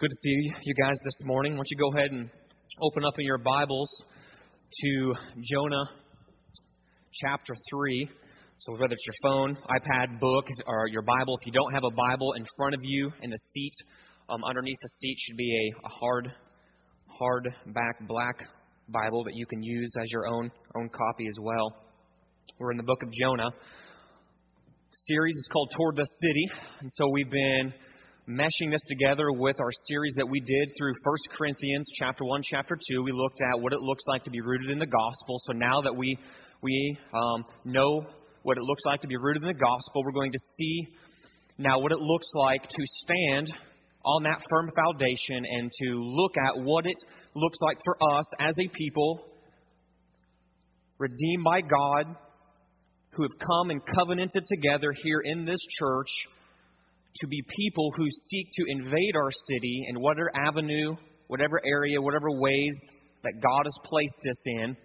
[0.00, 1.52] good to see you guys this morning.
[1.52, 2.30] Why don't you go ahead and
[2.80, 4.02] open up in your Bibles
[4.72, 5.90] to Jonah
[7.12, 8.08] chapter 3.
[8.60, 11.90] So, whether it's your phone, iPad, book, or your Bible, if you don't have a
[11.90, 13.74] Bible in front of you in the seat,
[14.30, 16.32] um, underneath the seat should be a, a hard,
[17.06, 18.36] hard back black
[18.88, 21.76] Bible that you can use as your own, own copy as well.
[22.58, 23.50] We're in the book of Jonah.
[24.92, 26.46] series is called Toward the City,
[26.80, 27.74] and so we've been
[28.30, 32.76] meshing this together with our series that we did through 1 Corinthians chapter 1, chapter
[32.76, 33.02] 2.
[33.02, 35.36] We looked at what it looks like to be rooted in the gospel.
[35.38, 36.16] So now that we,
[36.62, 38.06] we um, know
[38.42, 40.86] what it looks like to be rooted in the gospel, we're going to see
[41.58, 43.52] now what it looks like to stand
[44.04, 46.96] on that firm foundation and to look at what it
[47.34, 49.26] looks like for us as a people
[50.98, 52.16] redeemed by God
[53.10, 56.08] who have come and covenanted together here in this church
[57.16, 60.94] to be people who seek to invade our city in whatever avenue,
[61.26, 62.80] whatever area, whatever ways
[63.22, 64.76] that God has placed us in,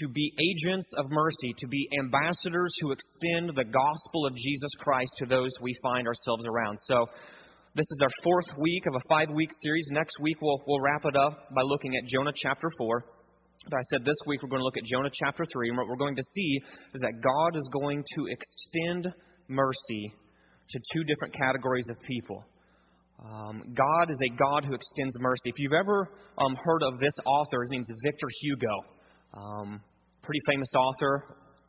[0.00, 5.12] to be agents of mercy, to be ambassadors who extend the gospel of Jesus Christ
[5.18, 6.76] to those we find ourselves around.
[6.80, 7.06] So,
[7.74, 9.88] this is our fourth week of a five week series.
[9.92, 13.04] Next week, we'll, we'll wrap it up by looking at Jonah chapter 4.
[13.68, 15.86] But I said this week we're going to look at Jonah chapter 3, and what
[15.86, 16.58] we're going to see
[16.94, 19.12] is that God is going to extend
[19.48, 20.14] mercy
[20.68, 22.42] to two different categories of people.
[23.24, 25.50] Um, God is a God who extends mercy.
[25.50, 28.74] If you've ever um, heard of this author, his name's Victor Hugo.
[29.34, 29.80] Um,
[30.22, 31.22] pretty famous author,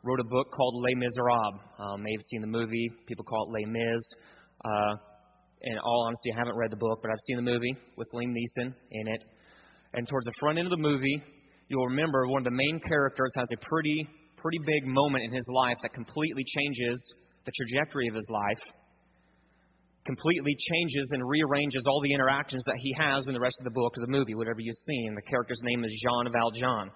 [0.03, 1.59] wrote a book called Les Miserables.
[1.79, 2.89] Um, may have seen the movie.
[3.07, 4.13] People call it Les Mis.
[4.65, 4.95] Uh,
[5.61, 8.33] in all honesty, I haven't read the book, but I've seen the movie with Liam
[8.33, 9.25] Neeson in it.
[9.93, 11.21] And towards the front end of the movie,
[11.69, 15.49] you'll remember one of the main characters has a pretty, pretty big moment in his
[15.53, 18.73] life that completely changes the trajectory of his life
[20.07, 23.75] completely changes and rearranges all the interactions that he has in the rest of the
[23.75, 25.13] book or the movie, whatever you've seen.
[25.13, 26.89] The character's name is Jean Valjean.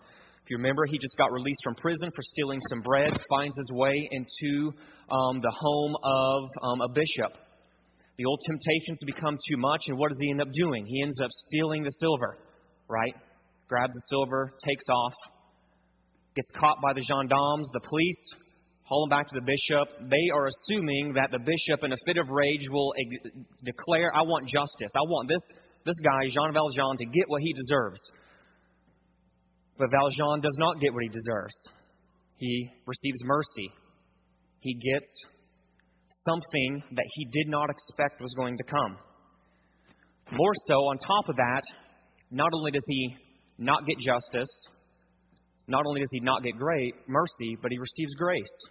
[0.43, 3.69] If you remember, he just got released from prison for stealing some bread, finds his
[3.73, 4.71] way into
[5.11, 7.37] um, the home of um, a bishop.
[8.17, 10.85] The old temptations become too much, and what does he end up doing?
[10.85, 12.37] He ends up stealing the silver,
[12.87, 13.13] right?
[13.67, 15.13] Grabs the silver, takes off,
[16.35, 18.33] gets caught by the gendarmes, the police,
[18.91, 19.87] haul him back to the bishop.
[20.11, 23.31] They are assuming that the bishop, in a fit of rage, will ex-
[23.63, 24.91] declare, I want justice.
[24.99, 25.39] I want this,
[25.85, 28.11] this guy, Jean Valjean, to get what he deserves.
[29.77, 31.55] But Valjean does not get what he deserves.
[32.35, 33.71] He receives mercy.
[34.59, 35.25] He gets
[36.09, 38.97] something that he did not expect was going to come.
[40.33, 41.61] More so, on top of that,
[42.29, 43.15] not only does he
[43.57, 44.67] not get justice,
[45.67, 48.67] not only does he not get great mercy, but he receives grace.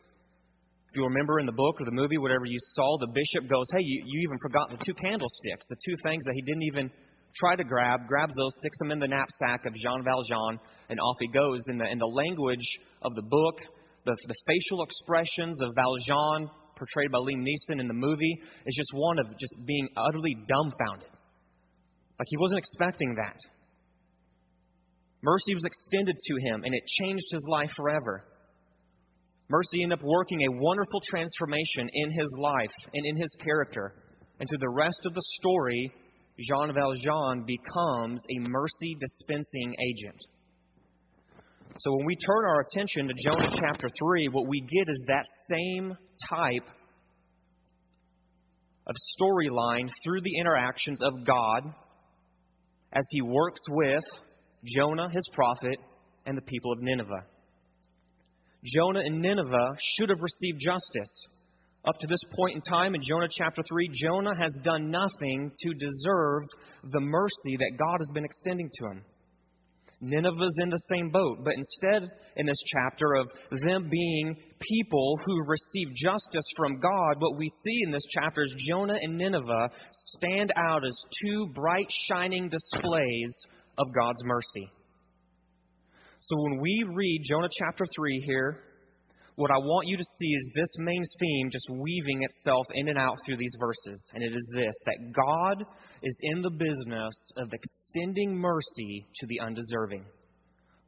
[0.91, 3.67] If you remember in the book or the movie, whatever you saw, the bishop goes,
[3.71, 6.91] Hey, you, you even forgot the two candlesticks, the two things that he didn't even
[7.37, 10.59] try to grab, grabs those, sticks them in the knapsack of Jean Valjean,
[10.89, 11.63] and off he goes.
[11.71, 12.67] In the, in the language
[13.03, 13.63] of the book,
[14.05, 18.91] the, the facial expressions of Valjean, portrayed by Liam Neeson in the movie, is just
[18.93, 21.15] one of just being utterly dumbfounded.
[22.19, 23.39] Like he wasn't expecting that.
[25.23, 28.25] Mercy was extended to him, and it changed his life forever.
[29.51, 33.95] Mercy ended up working a wonderful transformation in his life and in his character.
[34.39, 35.93] And through the rest of the story,
[36.39, 40.19] Jean Valjean becomes a mercy dispensing agent.
[41.81, 45.25] So when we turn our attention to Jonah chapter 3, what we get is that
[45.49, 45.97] same
[46.29, 46.69] type
[48.87, 51.75] of storyline through the interactions of God
[52.93, 54.05] as he works with
[54.65, 55.79] Jonah, his prophet,
[56.25, 57.25] and the people of Nineveh.
[58.65, 61.27] Jonah and Nineveh should have received justice.
[61.89, 65.73] Up to this point in time in Jonah chapter 3, Jonah has done nothing to
[65.73, 66.43] deserve
[66.85, 69.05] the mercy that God has been extending to him.
[70.03, 73.29] Nineveh's in the same boat, but instead, in this chapter of
[73.63, 78.55] them being people who receive justice from God, what we see in this chapter is
[78.69, 83.47] Jonah and Nineveh stand out as two bright, shining displays
[83.77, 84.71] of God's mercy.
[86.21, 88.61] So when we read Jonah chapter 3 here,
[89.37, 92.99] what I want you to see is this main theme just weaving itself in and
[92.99, 94.11] out through these verses.
[94.13, 95.65] And it is this that God
[96.03, 100.05] is in the business of extending mercy to the undeserving.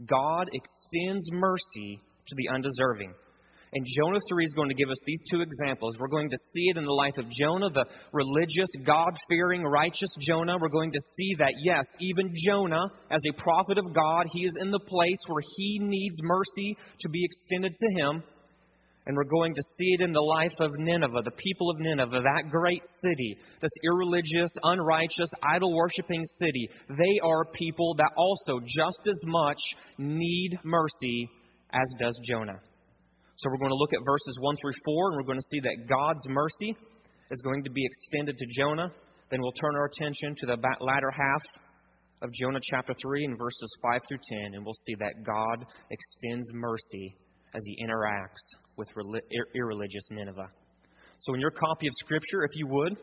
[0.04, 3.14] God extends mercy to the undeserving.
[3.74, 5.96] And Jonah 3 is going to give us these two examples.
[5.98, 10.14] We're going to see it in the life of Jonah, the religious, God fearing, righteous
[10.20, 10.56] Jonah.
[10.60, 14.58] We're going to see that, yes, even Jonah, as a prophet of God, he is
[14.60, 18.22] in the place where he needs mercy to be extended to him.
[19.06, 22.20] And we're going to see it in the life of Nineveh, the people of Nineveh,
[22.22, 26.68] that great city, this irreligious, unrighteous, idol worshiping city.
[26.88, 29.60] They are people that also just as much
[29.96, 31.30] need mercy
[31.72, 32.60] as does Jonah.
[33.42, 35.58] So we're going to look at verses 1 through 4, and we're going to see
[35.66, 36.76] that God's mercy
[37.28, 38.92] is going to be extended to Jonah.
[39.30, 41.42] Then we'll turn our attention to the latter half
[42.22, 46.52] of Jonah chapter 3 and verses 5 through 10, and we'll see that God extends
[46.54, 47.16] mercy
[47.52, 48.46] as he interacts
[48.76, 48.86] with
[49.56, 50.46] irreligious Nineveh.
[51.18, 52.96] So, in your copy of Scripture, if you would,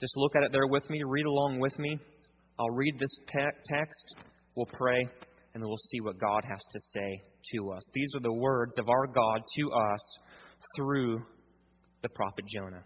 [0.00, 1.96] just look at it there with me, read along with me.
[2.58, 4.16] I'll read this te- text,
[4.56, 5.06] we'll pray,
[5.52, 7.22] and then we'll see what God has to say
[7.54, 7.82] to us.
[7.92, 10.18] These are the words of our God to us
[10.76, 11.22] through
[12.02, 12.84] the prophet Jonah.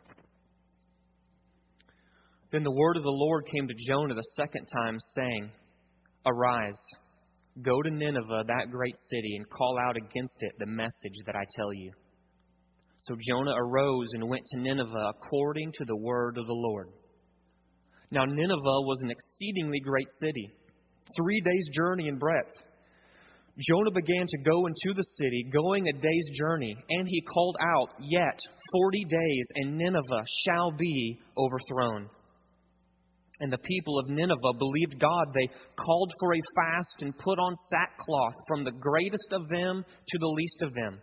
[2.51, 5.51] Then the word of the Lord came to Jonah the second time, saying,
[6.27, 6.81] Arise
[7.63, 11.45] Go to Nineveh, that great city, and call out against it the message that I
[11.55, 11.93] tell you.
[12.99, 16.89] So Jonah arose and went to Nineveh according to the word of the Lord.
[18.11, 20.51] Now, Nineveh was an exceedingly great city,
[21.17, 22.63] three days' journey in breadth.
[23.59, 27.91] Jonah began to go into the city, going a day's journey, and he called out,
[28.01, 28.39] Yet
[28.73, 32.11] forty days, and Nineveh shall be overthrown.
[33.41, 35.33] And the people of Nineveh believed God.
[35.35, 40.19] They called for a fast and put on sackcloth from the greatest of them to
[40.19, 41.01] the least of them.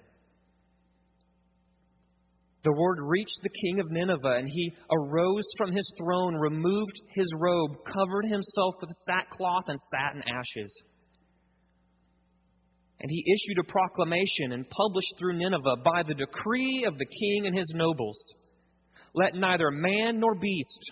[2.64, 7.28] The word reached the king of Nineveh, and he arose from his throne, removed his
[7.40, 10.84] robe, covered himself with sackcloth, and sat in ashes.
[13.00, 17.48] And he issued a proclamation and published through Nineveh by the decree of the king
[17.48, 18.36] and his nobles
[19.16, 20.92] Let neither man nor beast,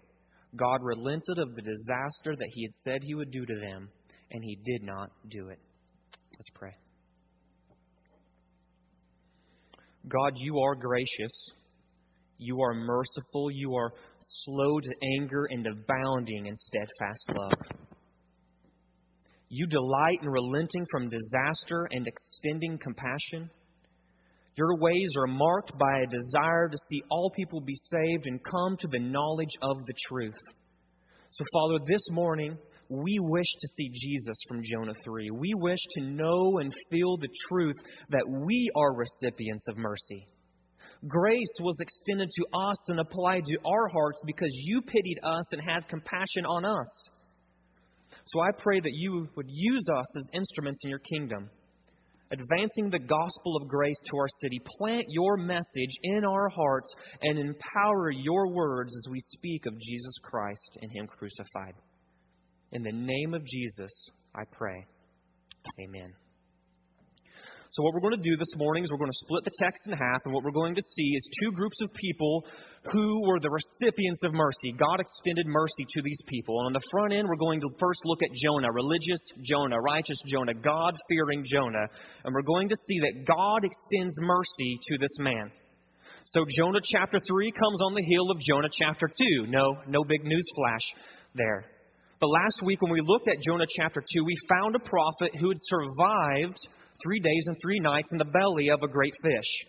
[0.55, 3.89] God relented of the disaster that he had said he would do to them,
[4.31, 5.59] and he did not do it.
[6.33, 6.75] Let's pray.
[10.07, 11.49] God, you are gracious.
[12.37, 13.51] You are merciful.
[13.51, 14.89] You are slow to
[15.19, 17.53] anger and abounding in steadfast love.
[19.47, 23.49] You delight in relenting from disaster and extending compassion.
[24.57, 28.75] Your ways are marked by a desire to see all people be saved and come
[28.77, 30.39] to the knowledge of the truth.
[31.29, 32.57] So, Father, this morning,
[32.89, 35.31] we wish to see Jesus from Jonah 3.
[35.31, 37.77] We wish to know and feel the truth
[38.09, 40.27] that we are recipients of mercy.
[41.07, 45.61] Grace was extended to us and applied to our hearts because you pitied us and
[45.65, 47.09] had compassion on us.
[48.25, 51.49] So I pray that you would use us as instruments in your kingdom
[52.31, 54.61] advancing the gospel of grace to our city.
[54.79, 60.17] Plant your message in our hearts and empower your words as we speak of Jesus
[60.23, 61.75] Christ and Him crucified.
[62.71, 64.85] In the name of Jesus, I pray.
[65.79, 66.13] Amen.
[67.71, 69.87] So, what we're going to do this morning is we're going to split the text
[69.87, 72.43] in half, and what we're going to see is two groups of people
[72.91, 74.73] who were the recipients of mercy.
[74.75, 76.59] God extended mercy to these people.
[76.59, 80.19] And on the front end, we're going to first look at Jonah, religious Jonah, righteous
[80.27, 81.87] Jonah, God fearing Jonah.
[82.25, 85.49] And we're going to see that God extends mercy to this man.
[86.25, 89.47] So, Jonah chapter 3 comes on the heel of Jonah chapter 2.
[89.47, 90.91] No, no big news flash
[91.35, 91.63] there.
[92.19, 95.47] But last week, when we looked at Jonah chapter 2, we found a prophet who
[95.47, 96.57] had survived
[97.03, 99.65] three days and three nights in the belly of a great fish.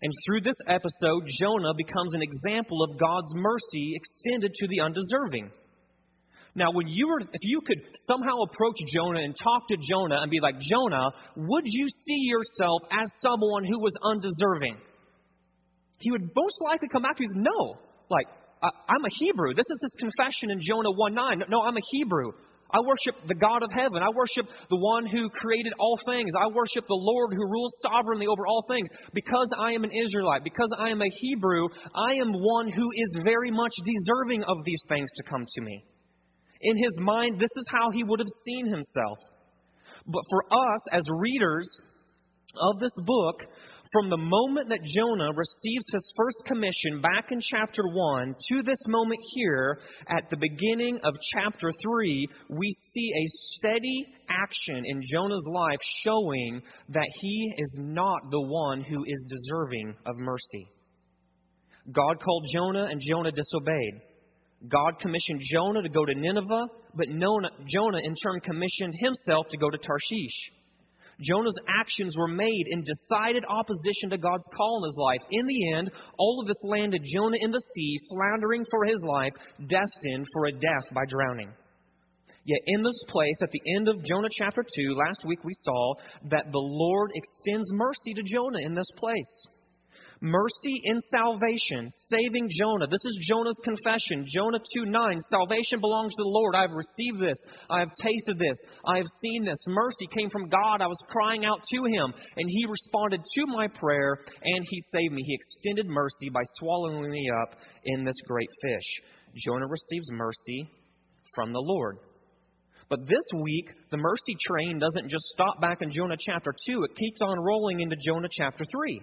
[0.00, 5.50] And through this episode, Jonah becomes an example of God's mercy extended to the undeserving.
[6.54, 10.30] Now, when you were, if you could somehow approach Jonah and talk to Jonah and
[10.30, 14.76] be like, Jonah, would you see yourself as someone who was undeserving?
[15.98, 17.78] He would most likely come back to you say, No.
[18.08, 18.26] Like,
[18.62, 19.54] I'm a Hebrew.
[19.54, 21.42] This is his confession in Jonah 1 9.
[21.48, 22.32] No, I'm a Hebrew.
[22.70, 24.02] I worship the God of heaven.
[24.02, 26.32] I worship the one who created all things.
[26.36, 28.88] I worship the Lord who rules sovereignly over all things.
[29.14, 33.22] Because I am an Israelite, because I am a Hebrew, I am one who is
[33.24, 35.82] very much deserving of these things to come to me.
[36.60, 39.18] In his mind, this is how he would have seen himself.
[40.06, 41.80] But for us as readers
[42.56, 43.46] of this book,
[43.92, 48.86] From the moment that Jonah receives his first commission back in chapter 1 to this
[48.86, 49.78] moment here
[50.08, 56.60] at the beginning of chapter 3, we see a steady action in Jonah's life showing
[56.90, 60.68] that he is not the one who is deserving of mercy.
[61.90, 64.02] God called Jonah and Jonah disobeyed.
[64.68, 69.70] God commissioned Jonah to go to Nineveh, but Jonah in turn commissioned himself to go
[69.70, 70.52] to Tarshish.
[71.20, 75.26] Jonah's actions were made in decided opposition to God's call in his life.
[75.30, 79.32] In the end, all of this landed Jonah in the sea, floundering for his life,
[79.66, 81.50] destined for a death by drowning.
[82.44, 85.94] Yet in this place, at the end of Jonah chapter 2, last week we saw
[86.30, 89.46] that the Lord extends mercy to Jonah in this place.
[90.20, 92.88] Mercy in salvation, saving Jonah.
[92.88, 94.26] This is Jonah's confession.
[94.26, 95.20] Jonah 2 9.
[95.20, 96.56] Salvation belongs to the Lord.
[96.56, 97.38] I have received this.
[97.70, 98.58] I have tasted this.
[98.84, 99.62] I have seen this.
[99.68, 100.82] Mercy came from God.
[100.82, 105.12] I was crying out to him, and he responded to my prayer, and he saved
[105.12, 105.22] me.
[105.24, 109.00] He extended mercy by swallowing me up in this great fish.
[109.36, 110.68] Jonah receives mercy
[111.34, 111.98] from the Lord.
[112.88, 116.96] But this week, the mercy train doesn't just stop back in Jonah chapter 2, it
[116.96, 119.02] keeps on rolling into Jonah chapter 3.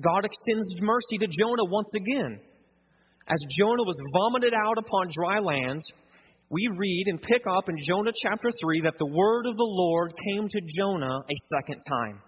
[0.00, 2.40] God extends mercy to Jonah once again.
[3.28, 5.82] As Jonah was vomited out upon dry land,
[6.50, 10.12] we read and pick up in Jonah chapter 3 that the word of the Lord
[10.28, 12.20] came to Jonah a second time.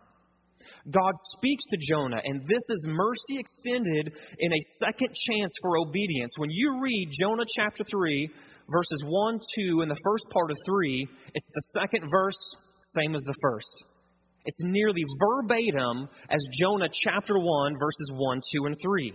[0.91, 6.33] God speaks to Jonah, and this is mercy extended in a second chance for obedience.
[6.39, 8.31] When you read Jonah chapter 3,
[8.71, 13.23] verses 1, 2, and the first part of 3, it's the second verse, same as
[13.25, 13.85] the first.
[14.47, 19.13] It's nearly verbatim as Jonah chapter 1, verses 1, 2, and 3.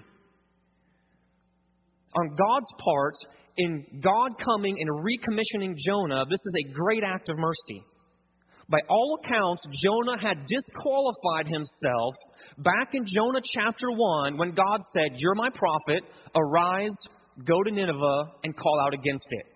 [2.19, 3.15] On God's part,
[3.57, 7.83] in God coming and recommissioning Jonah, this is a great act of mercy.
[8.69, 12.15] By all accounts, Jonah had disqualified himself
[12.57, 16.03] back in Jonah chapter 1 when God said, You're my prophet,
[16.35, 16.95] arise,
[17.43, 19.50] go to Nineveh, and call out against it.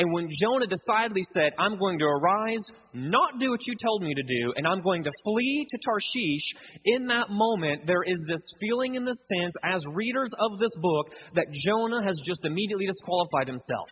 [0.00, 2.64] And when Jonah decidedly said, I'm going to arise,
[2.94, 6.54] not do what you told me to do, and I'm going to flee to Tarshish,
[6.86, 11.12] in that moment, there is this feeling in the sense, as readers of this book,
[11.34, 13.88] that Jonah has just immediately disqualified himself.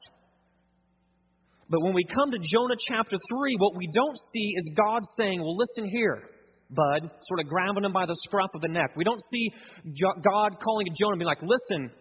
[1.69, 5.43] But when we come to Jonah chapter 3, what we don't see is God saying,
[5.43, 6.23] Well, listen here,
[6.71, 8.97] bud, sort of grabbing him by the scruff of the neck.
[8.97, 9.53] We don't see
[10.25, 11.93] God calling to Jonah and being like, Listen,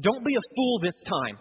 [0.00, 1.36] don't be a fool this time.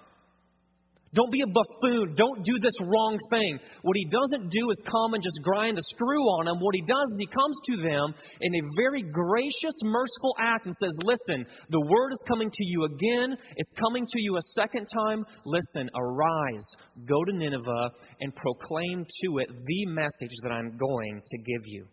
[1.16, 2.14] Don't be a buffoon.
[2.14, 3.58] Don't do this wrong thing.
[3.84, 6.60] What he doesn't do is come and just grind the screw on them.
[6.60, 10.76] What he does is he comes to them in a very gracious, merciful act and
[10.76, 13.38] says, Listen, the word is coming to you again.
[13.56, 15.26] It's coming to you a second time.
[15.46, 16.68] Listen, arise,
[17.06, 21.88] go to Nineveh, and proclaim to it the message that I'm going to give you.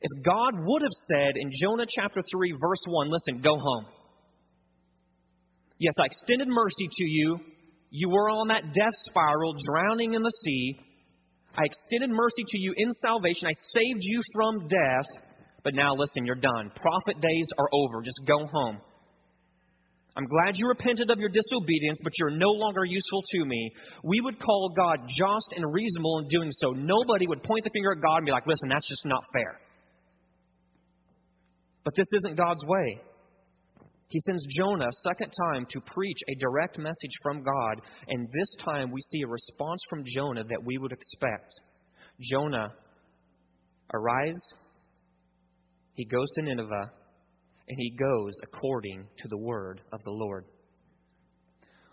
[0.00, 3.86] If God would have said in Jonah chapter 3, verse 1, Listen, go home.
[5.78, 7.40] Yes, I extended mercy to you.
[7.96, 10.78] You were on that death spiral, drowning in the sea.
[11.56, 13.48] I extended mercy to you in salvation.
[13.48, 15.08] I saved you from death.
[15.64, 16.70] But now listen, you're done.
[16.76, 18.02] Prophet days are over.
[18.02, 18.76] Just go home.
[20.14, 23.72] I'm glad you repented of your disobedience, but you're no longer useful to me.
[24.04, 26.72] We would call God just and reasonable in doing so.
[26.76, 29.58] Nobody would point the finger at God and be like, listen, that's just not fair.
[31.82, 33.00] But this isn't God's way.
[34.08, 38.54] He sends Jonah a second time to preach a direct message from God, and this
[38.64, 41.50] time we see a response from Jonah that we would expect.
[42.20, 42.72] Jonah,
[43.92, 44.54] arise,
[45.94, 46.92] he goes to Nineveh,
[47.68, 50.44] and he goes according to the word of the Lord.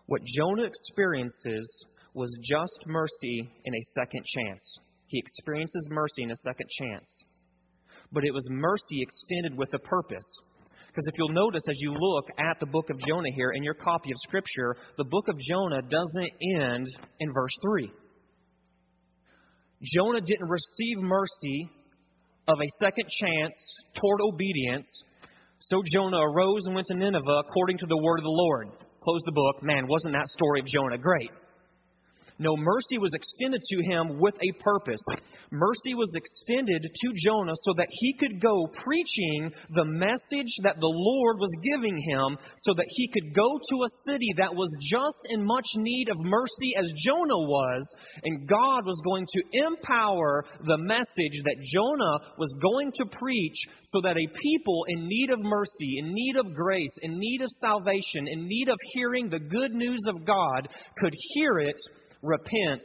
[0.06, 4.78] What Jonah experiences was just mercy in a second chance.
[5.08, 7.24] He experiences mercy in a second chance.
[8.12, 10.40] But it was mercy extended with a purpose.
[10.94, 13.74] Because if you'll notice as you look at the book of Jonah here in your
[13.74, 16.32] copy of Scripture, the book of Jonah doesn't
[16.62, 16.86] end
[17.20, 17.92] in verse 3.
[19.82, 21.68] Jonah didn't receive mercy
[22.48, 25.04] of a second chance toward obedience.
[25.58, 28.68] So Jonah arose and went to Nineveh according to the word of the Lord.
[29.02, 29.64] Close the book.
[29.64, 31.32] Man, wasn't that story of Jonah great?
[32.40, 35.04] No, mercy was extended to him with a purpose.
[35.52, 40.90] Mercy was extended to Jonah so that he could go preaching the message that the
[40.90, 45.28] Lord was giving him, so that he could go to a city that was just
[45.30, 47.84] in much need of mercy as Jonah was,
[48.24, 54.02] and God was going to empower the message that Jonah was going to preach so
[54.02, 58.28] that a people in need of mercy, in need of grace, in need of salvation,
[58.28, 61.80] in need of hearing the good news of God could hear it
[62.24, 62.82] repent,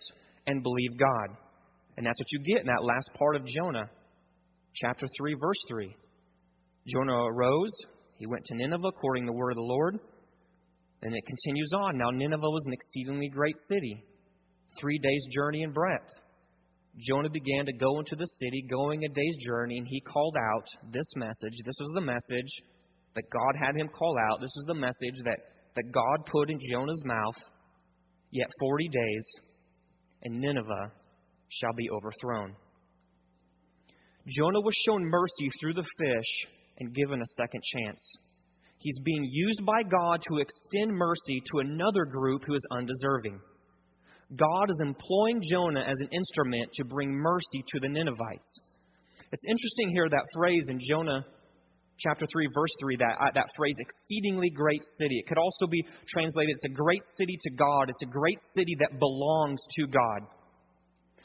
[0.47, 1.37] and believe God.
[1.97, 3.89] And that's what you get in that last part of Jonah
[4.75, 5.97] chapter 3, verse 3.
[6.87, 7.73] Jonah arose,
[8.17, 9.99] he went to Nineveh according to the word of the Lord.
[11.03, 11.97] And it continues on.
[11.97, 14.05] Now, Nineveh was an exceedingly great city,
[14.81, 16.09] three days' journey in breadth.
[16.99, 20.67] Jonah began to go into the city, going a day's journey, and he called out
[20.91, 21.63] this message.
[21.65, 22.51] This was the message
[23.15, 24.41] that God had him call out.
[24.41, 25.39] This is the message that,
[25.77, 27.37] that God put in Jonah's mouth.
[28.31, 29.27] Yet 40 days,
[30.23, 30.93] and Nineveh
[31.49, 32.55] shall be overthrown.
[34.27, 36.47] Jonah was shown mercy through the fish
[36.79, 38.17] and given a second chance.
[38.79, 43.41] He's being used by God to extend mercy to another group who is undeserving.
[44.37, 48.61] God is employing Jonah as an instrument to bring mercy to the Ninevites.
[49.33, 51.25] It's interesting here that phrase in Jonah
[51.99, 55.19] chapter 3, verse 3, that, uh, that phrase, exceedingly great city.
[55.19, 57.91] It could also be translated, it's a great city to God.
[57.91, 60.27] It's a great city that belongs to God.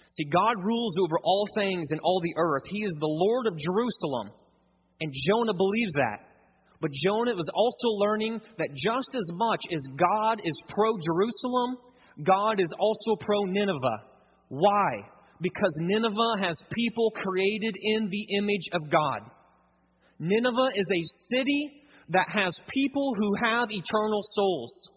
[0.10, 2.64] See, God rules over all things in all the earth.
[2.70, 4.32] He is the Lord of Jerusalem.
[5.02, 6.20] And Jonah believes that.
[6.82, 11.78] But Jonah was also learning that just as much as God is pro Jerusalem,
[12.22, 14.04] God is also pro Nineveh.
[14.50, 15.10] Why?
[15.42, 19.32] Because Nineveh has people created in the image of God.
[20.26, 24.90] Nineveh is a city that has people who have eternal souls.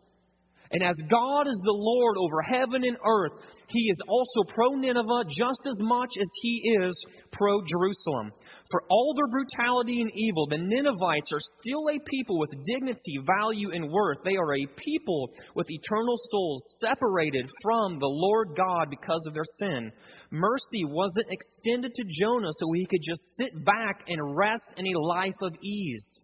[0.73, 3.33] And as God is the Lord over heaven and earth,
[3.69, 8.33] He is also pro Nineveh just as much as He is pro Jerusalem.
[8.71, 13.71] For all their brutality and evil, the Ninevites are still a people with dignity, value,
[13.73, 14.19] and worth.
[14.25, 19.47] They are a people with eternal souls separated from the Lord God because of their
[19.59, 19.93] sin.
[20.31, 25.01] Mercy wasn't extended to Jonah so he could just sit back and rest in a
[25.01, 26.21] life of ease.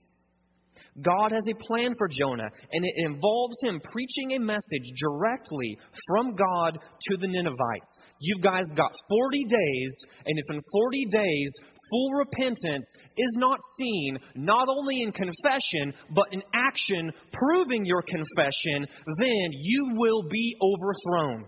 [1.00, 6.34] God has a plan for Jonah, and it involves him preaching a message directly from
[6.34, 7.98] God to the Ninevites.
[8.20, 11.54] You guys got 40 days, and if in 40 days
[11.90, 18.86] full repentance is not seen, not only in confession, but in action proving your confession,
[19.18, 21.46] then you will be overthrown.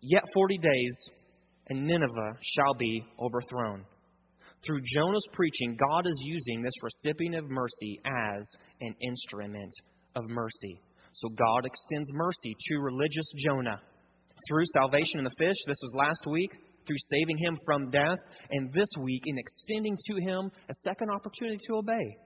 [0.00, 1.10] Yet 40 days,
[1.68, 3.84] and Nineveh shall be overthrown.
[4.64, 8.48] Through Jonah's preaching, God is using this recipient of mercy as
[8.80, 9.72] an instrument
[10.16, 10.80] of mercy.
[11.12, 13.80] So God extends mercy to religious Jonah
[14.48, 15.56] through salvation in the fish.
[15.66, 16.50] This was last week.
[16.86, 18.18] Through saving him from death.
[18.50, 22.16] And this week, in extending to him a second opportunity to obey.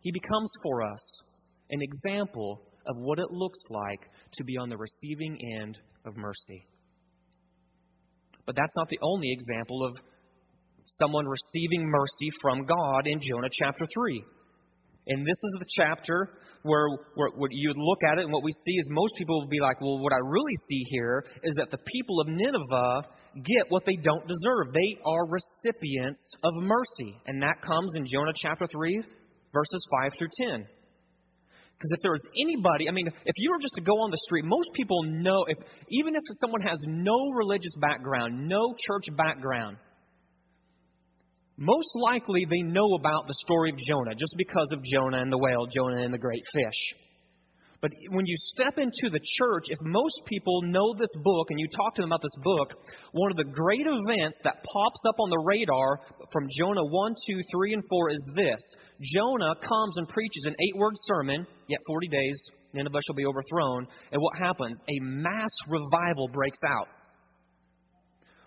[0.00, 1.22] He becomes for us
[1.70, 6.66] an example of what it looks like to be on the receiving end of mercy.
[8.44, 9.96] But that's not the only example of
[10.84, 14.24] someone receiving mercy from God in Jonah chapter 3.
[15.06, 16.30] And this is the chapter
[16.62, 19.48] where, where, where you look at it, and what we see is most people will
[19.48, 23.02] be like, well, what I really see here is that the people of Nineveh
[23.42, 24.72] get what they don't deserve.
[24.72, 27.20] They are recipients of mercy.
[27.26, 29.02] And that comes in Jonah chapter 3,
[29.52, 30.66] verses 5 through 10.
[31.74, 34.22] Because if there was anybody, I mean, if you were just to go on the
[34.24, 35.58] street, most people know, if
[35.90, 39.76] even if someone has no religious background, no church background,
[41.56, 45.38] most likely they know about the story of Jonah just because of Jonah and the
[45.38, 46.94] whale, Jonah and the great fish.
[47.84, 51.68] But when you step into the church, if most people know this book and you
[51.68, 52.80] talk to them about this book,
[53.12, 56.00] one of the great events that pops up on the radar
[56.32, 58.60] from Jonah 1, 2, 3, and 4 is this
[59.02, 63.86] Jonah comes and preaches an eight word sermon, yet 40 days, Nineveh shall be overthrown.
[64.12, 64.80] And what happens?
[64.88, 66.88] A mass revival breaks out.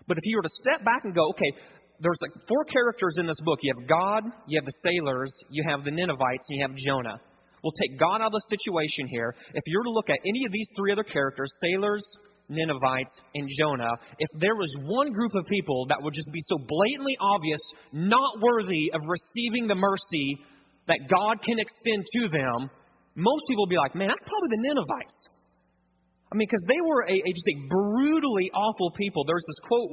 [0.08, 1.52] But if you were to step back and go, okay,
[2.00, 3.58] there's like four characters in this book.
[3.62, 7.20] You have God, you have the sailors, you have the Ninevites, and you have Jonah.
[7.62, 9.34] We'll take God out of the situation here.
[9.52, 12.06] If you were to look at any of these three other characters, sailors,
[12.48, 16.56] Ninevites, and Jonah, if there was one group of people that would just be so
[16.56, 17.60] blatantly obvious,
[17.92, 20.38] not worthy of receiving the mercy
[20.86, 22.70] that God can extend to them,
[23.16, 25.28] most people would be like, man, that's probably the Ninevites.
[26.30, 29.24] I mean, because they were a, a, just a brutally awful people.
[29.24, 29.88] There's this quote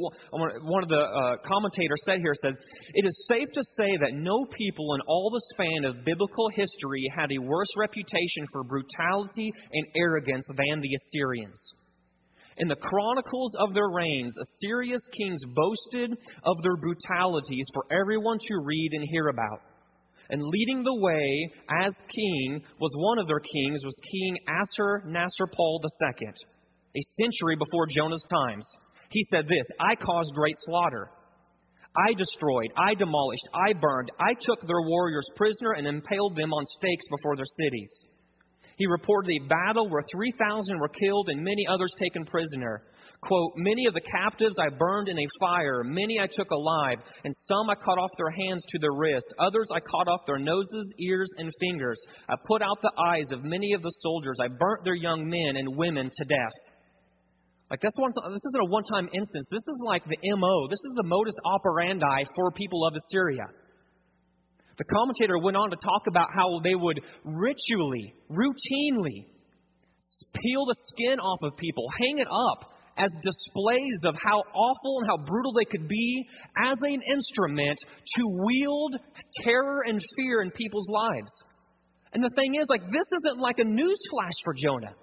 [0.67, 2.53] one of the uh, commentators said here said,
[2.93, 7.07] "It is safe to say that no people in all the span of biblical history
[7.15, 11.73] had a worse reputation for brutality and arrogance than the Assyrians."
[12.57, 18.63] In the chronicles of their reigns, Assyria's kings boasted of their brutalities for everyone to
[18.63, 19.59] read and hear about.
[20.29, 26.33] And leading the way as king was one of their kings, was King Ashurnasirpal II,
[26.95, 28.67] a century before Jonah's times.
[29.09, 31.09] He said this I caused great slaughter.
[31.97, 36.65] I destroyed, I demolished, I burned, I took their warriors prisoner and impaled them on
[36.65, 38.05] stakes before their cities.
[38.77, 42.83] He reported a battle where 3,000 were killed and many others taken prisoner.
[43.21, 47.34] Quote, Many of the captives I burned in a fire, many I took alive, and
[47.34, 49.34] some I cut off their hands to their wrist.
[49.39, 51.99] Others I cut off their noses, ears, and fingers.
[52.30, 54.38] I put out the eyes of many of the soldiers.
[54.41, 56.56] I burnt their young men and women to death.
[57.71, 59.49] Like this one, this isn't a one-time instance.
[59.51, 60.67] This is like the MO.
[60.69, 63.47] This is the modus operandi for people of Assyria.
[64.78, 69.25] The commentator went on to talk about how they would ritually, routinely
[70.34, 75.08] peel the skin off of people, hang it up as displays of how awful and
[75.08, 76.27] how brutal they could be
[76.58, 77.77] as an instrument
[78.15, 78.95] to wield
[79.43, 81.43] terror and fear in people's lives.
[82.13, 84.95] And the thing is, like, this isn't like a news flash for Jonah.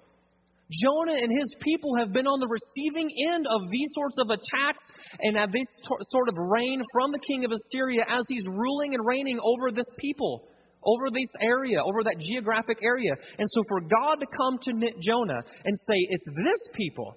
[0.71, 4.89] Jonah and his people have been on the receiving end of these sorts of attacks
[5.19, 5.69] and have this
[6.09, 9.85] sort of reign from the king of Assyria as he's ruling and reigning over this
[9.99, 10.49] people,
[10.83, 13.13] over this area, over that geographic area.
[13.37, 17.15] And so for God to come to Jonah and say, It's this people,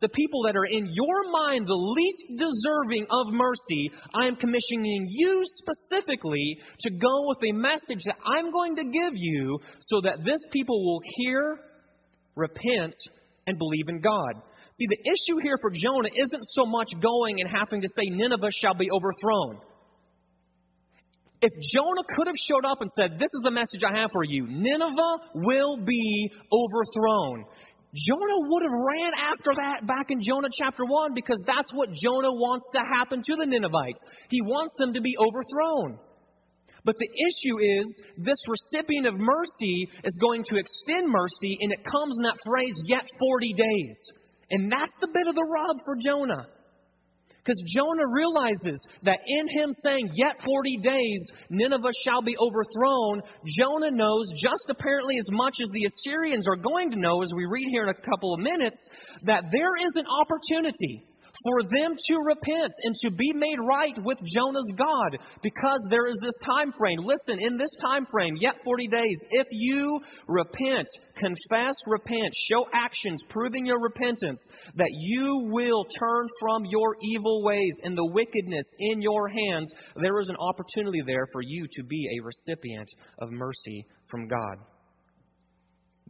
[0.00, 5.06] the people that are in your mind the least deserving of mercy, I am commissioning
[5.08, 10.24] you specifically to go with a message that I'm going to give you so that
[10.24, 11.60] this people will hear
[12.40, 12.94] repent,
[13.46, 14.42] and believe in God.
[14.72, 18.50] See, the issue here for Jonah isn't so much going and having to say, Nineveh
[18.50, 19.60] shall be overthrown.
[21.42, 24.24] If Jonah could have showed up and said, This is the message I have for
[24.24, 27.46] you Nineveh will be overthrown.
[27.94, 32.30] Jonah would have ran after that back in Jonah chapter 1 because that's what Jonah
[32.30, 34.04] wants to happen to the Ninevites.
[34.30, 35.98] He wants them to be overthrown.
[36.84, 41.84] But the issue is, this recipient of mercy is going to extend mercy, and it
[41.84, 44.12] comes in that phrase, yet 40 days.
[44.50, 46.46] And that's the bit of the rub for Jonah.
[47.42, 53.90] Because Jonah realizes that in him saying, Yet 40 days, Nineveh shall be overthrown, Jonah
[53.90, 57.68] knows just apparently as much as the Assyrians are going to know, as we read
[57.70, 58.88] here in a couple of minutes,
[59.24, 61.06] that there is an opportunity
[61.42, 66.18] for them to repent and to be made right with Jonah's God because there is
[66.22, 66.98] this time frame.
[67.00, 73.22] Listen, in this time frame, yet 40 days, if you repent, confess, repent, show actions
[73.28, 79.00] proving your repentance, that you will turn from your evil ways and the wickedness in
[79.00, 83.86] your hands, there is an opportunity there for you to be a recipient of mercy
[84.06, 84.56] from God.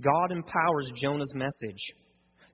[0.01, 1.93] God empowers Jonah's message.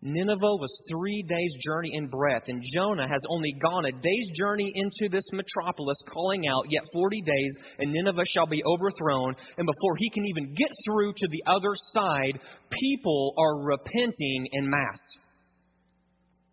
[0.07, 4.71] Nineveh was three days' journey in breadth, and Jonah has only gone a day's journey
[4.73, 9.35] into this metropolis, calling out, Yet 40 days, and Nineveh shall be overthrown.
[9.59, 12.39] And before he can even get through to the other side,
[12.71, 15.01] people are repenting in mass.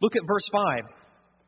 [0.01, 0.83] Look at verse 5.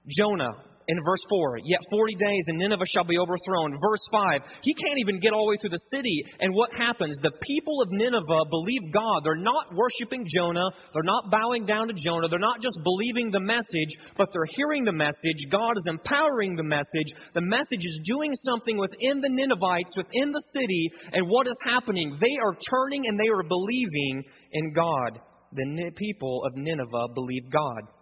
[0.08, 0.54] Jonah,
[0.88, 3.74] in verse 4, yet 40 days and Nineveh shall be overthrown.
[3.82, 6.24] Verse 5, he can't even get all the way through the city.
[6.40, 7.18] And what happens?
[7.18, 9.22] The people of Nineveh believe God.
[9.24, 10.70] They're not worshiping Jonah.
[10.94, 12.30] They're not bowing down to Jonah.
[12.30, 15.50] They're not just believing the message, but they're hearing the message.
[15.50, 17.10] God is empowering the message.
[17.34, 20.92] The message is doing something within the Ninevites, within the city.
[21.14, 22.18] And what is happening?
[22.22, 25.20] They are turning and they are believing in God.
[25.52, 27.95] The people of Nineveh believe God.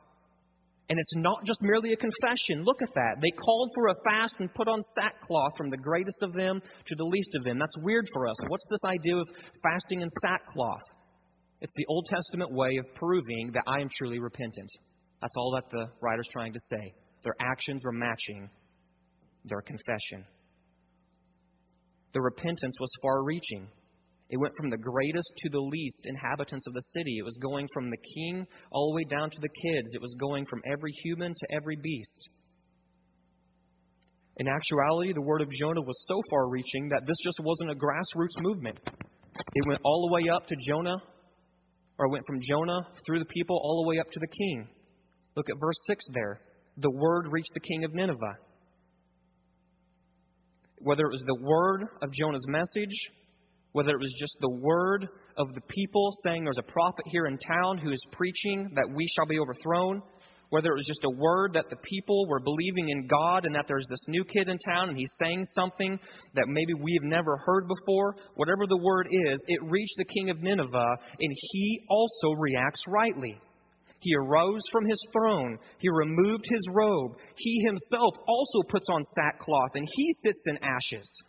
[0.90, 2.64] And it's not just merely a confession.
[2.66, 3.16] Look at that.
[3.22, 6.96] They called for a fast and put on sackcloth from the greatest of them to
[6.96, 7.58] the least of them.
[7.58, 8.36] That's weird for us.
[8.48, 9.28] What's this idea of
[9.64, 10.84] fasting and sackcloth?
[11.62, 14.70] It's the Old Testament way of proving that I am truly repentant.
[15.22, 16.94] That's all that the writer's trying to say.
[17.24, 18.50] Their actions were matching
[19.46, 20.26] their confession.
[22.14, 23.70] The repentance was far reaching.
[24.34, 27.18] It went from the greatest to the least inhabitants of the city.
[27.20, 29.94] It was going from the king all the way down to the kids.
[29.94, 32.30] It was going from every human to every beast.
[34.38, 37.76] In actuality, the word of Jonah was so far reaching that this just wasn't a
[37.76, 38.80] grassroots movement.
[39.54, 40.98] It went all the way up to Jonah,
[42.00, 44.68] or went from Jonah through the people all the way up to the king.
[45.36, 46.42] Look at verse 6 there.
[46.78, 48.38] The word reached the king of Nineveh.
[50.80, 53.12] Whether it was the word of Jonah's message
[53.74, 55.08] whether it was just the word
[55.38, 59.08] of the people saying there's a prophet here in town who is preaching that we
[59.08, 60.02] shall be overthrown,
[60.50, 63.66] whether it was just a word that the people were believing in God and that
[63.68, 66.00] there's this new kid in town and he's saying something
[66.36, 70.44] that maybe we've never heard before, whatever the word is, it reached the king of
[70.44, 73.40] Nineveh and he also reacts rightly.
[74.02, 75.58] He arose from his throne.
[75.80, 77.18] He removed his robe.
[77.38, 81.24] He himself also puts on sackcloth and he sits in ashes.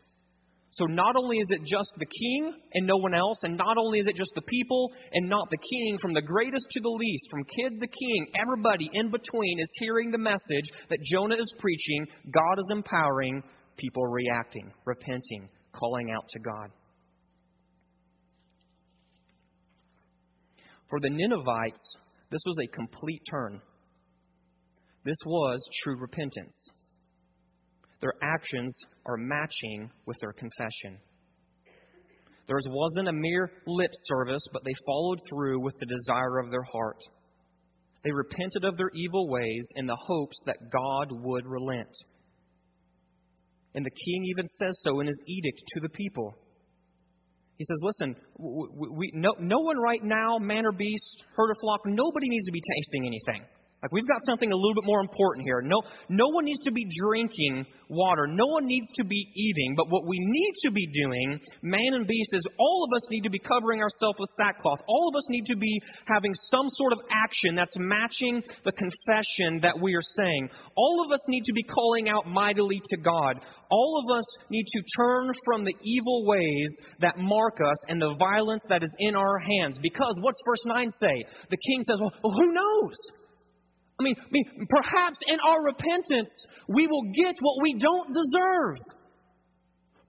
[0.76, 4.00] So not only is it just the king and no one else, and not only
[4.00, 7.30] is it just the people and not the king, from the greatest to the least,
[7.30, 12.08] from kid to king, everybody in between is hearing the message that Jonah is preaching.
[12.28, 13.44] God is empowering,
[13.76, 16.70] people reacting, repenting, calling out to God.
[20.90, 21.98] For the Ninevites,
[22.30, 23.60] this was a complete turn.
[25.04, 26.68] This was true repentance.
[28.04, 30.98] Their actions are matching with their confession.
[32.46, 36.64] Theirs wasn't a mere lip service, but they followed through with the desire of their
[36.70, 36.98] heart.
[38.02, 41.96] They repented of their evil ways in the hopes that God would relent.
[43.74, 46.36] And the king even says so in his edict to the people.
[47.56, 51.54] He says, Listen, we, we, no, no one right now, man or beast, herd or
[51.58, 53.46] flock, nobody needs to be tasting anything.
[53.84, 55.60] Like we've got something a little bit more important here.
[55.60, 58.26] No, no one needs to be drinking water.
[58.26, 59.74] No one needs to be eating.
[59.76, 63.24] But what we need to be doing, man and beast, is all of us need
[63.24, 64.80] to be covering ourselves with sackcloth.
[64.88, 69.60] All of us need to be having some sort of action that's matching the confession
[69.60, 70.48] that we are saying.
[70.76, 73.44] All of us need to be calling out mightily to God.
[73.70, 78.14] All of us need to turn from the evil ways that mark us and the
[78.18, 79.78] violence that is in our hands.
[79.78, 81.24] Because what's verse 9 say?
[81.50, 83.23] The king says, well, who knows?
[84.00, 88.76] I mean, I mean, perhaps in our repentance, we will get what we don't deserve.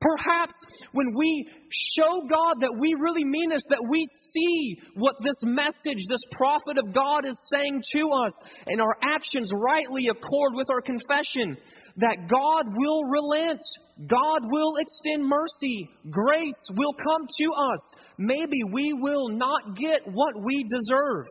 [0.01, 0.53] Perhaps
[0.91, 6.05] when we show God that we really mean this, that we see what this message,
[6.09, 10.81] this prophet of God is saying to us, and our actions rightly accord with our
[10.81, 11.57] confession,
[11.97, 13.61] that God will relent.
[14.05, 15.89] God will extend mercy.
[16.09, 17.93] Grace will come to us.
[18.17, 21.25] Maybe we will not get what we deserve.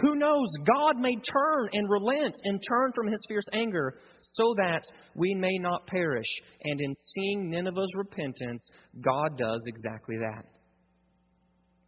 [0.00, 0.48] Who knows?
[0.64, 5.58] God may turn and relent and turn from his fierce anger so that we may
[5.58, 6.26] not perish.
[6.64, 10.46] And in seeing Nineveh's repentance, God does exactly that.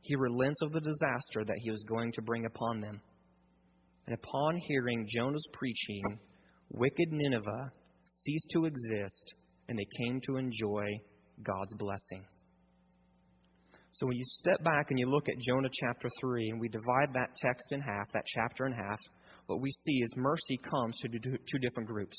[0.03, 3.01] He relents of the disaster that he was going to bring upon them.
[4.07, 6.03] And upon hearing Jonah's preaching,
[6.71, 7.73] wicked Nineveh
[8.05, 9.35] ceased to exist
[9.69, 10.85] and they came to enjoy
[11.43, 12.27] God's blessing.
[13.95, 17.13] So when you step back and you look at Jonah chapter 3, and we divide
[17.13, 18.99] that text in half, that chapter in half,
[19.47, 22.17] what we see is mercy comes to two different groups.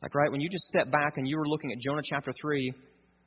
[0.00, 2.72] Like, right, when you just step back and you were looking at Jonah chapter 3,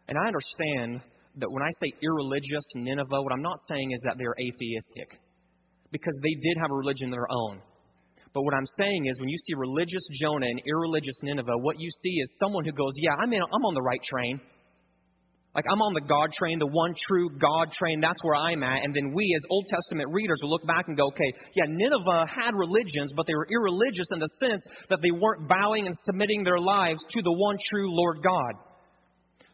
[0.07, 1.01] and I understand
[1.37, 5.19] that when I say irreligious Nineveh, what I'm not saying is that they're atheistic,
[5.91, 7.61] because they did have a religion of their own.
[8.33, 11.91] But what I'm saying is when you see religious Jonah and irreligious Nineveh, what you
[11.91, 14.41] see is someone who goes, Yeah, I'm, in, I'm on the right train.
[15.55, 18.01] Like I'm on the God train, the one true God train.
[18.01, 18.83] That's where I'm at.
[18.83, 22.25] And then we, as Old Testament readers, will look back and go, okay, yeah, Nineveh
[22.25, 26.43] had religions, but they were irreligious in the sense that they weren't bowing and submitting
[26.43, 28.53] their lives to the one true Lord God.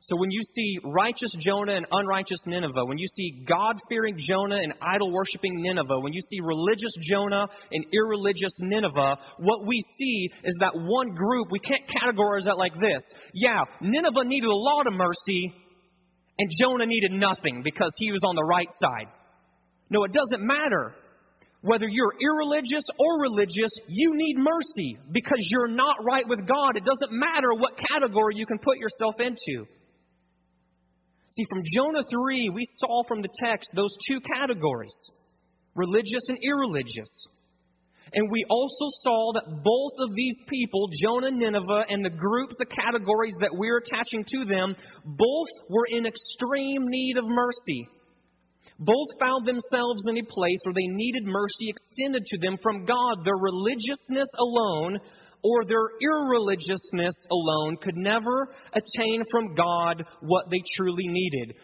[0.01, 4.63] So when you see righteous Jonah and unrighteous Nineveh, when you see God fearing Jonah
[4.63, 10.31] and idol worshiping Nineveh, when you see religious Jonah and irreligious Nineveh, what we see
[10.45, 13.13] is that one group, we can't categorize that like this.
[13.33, 15.53] Yeah, Nineveh needed a lot of mercy,
[16.39, 19.07] and Jonah needed nothing because he was on the right side.
[19.89, 20.95] No, it doesn't matter.
[21.61, 26.77] Whether you're irreligious or religious, you need mercy because you're not right with God.
[26.77, 29.67] It doesn't matter what category you can put yourself into.
[31.31, 35.11] See, from Jonah 3, we saw from the text those two categories
[35.75, 37.27] religious and irreligious.
[38.13, 42.55] And we also saw that both of these people, Jonah, and Nineveh, and the groups,
[42.57, 47.87] the categories that we're attaching to them, both were in extreme need of mercy.
[48.79, 53.25] Both found themselves in a place where they needed mercy extended to them from God.
[53.25, 54.99] Their religiousness alone
[55.43, 61.55] or their irreligiousness alone could never attain from God what they truly needed.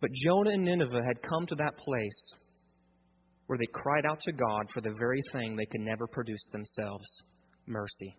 [0.00, 2.34] But Jonah and Nineveh had come to that place
[3.50, 7.24] where they cried out to God for the very thing they could never produce themselves
[7.66, 8.16] mercy.